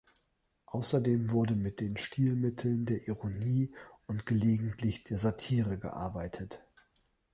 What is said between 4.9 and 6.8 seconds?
der Satire gearbeitet.